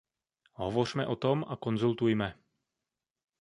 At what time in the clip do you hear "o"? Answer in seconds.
1.07-1.15